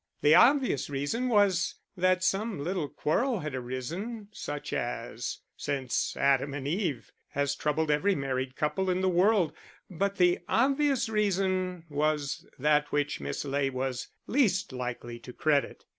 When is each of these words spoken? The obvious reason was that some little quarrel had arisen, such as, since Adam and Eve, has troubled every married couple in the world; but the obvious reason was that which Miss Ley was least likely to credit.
The 0.21 0.33
obvious 0.33 0.89
reason 0.89 1.29
was 1.29 1.75
that 1.95 2.23
some 2.23 2.57
little 2.57 2.89
quarrel 2.89 3.41
had 3.41 3.53
arisen, 3.53 4.29
such 4.31 4.73
as, 4.73 5.41
since 5.55 6.17
Adam 6.17 6.55
and 6.55 6.67
Eve, 6.67 7.11
has 7.33 7.53
troubled 7.55 7.91
every 7.91 8.15
married 8.15 8.55
couple 8.55 8.89
in 8.89 9.01
the 9.01 9.07
world; 9.09 9.53
but 9.91 10.15
the 10.15 10.39
obvious 10.49 11.07
reason 11.07 11.85
was 11.87 12.47
that 12.57 12.91
which 12.91 13.19
Miss 13.19 13.45
Ley 13.45 13.69
was 13.69 14.07
least 14.25 14.73
likely 14.73 15.19
to 15.19 15.33
credit. 15.33 15.85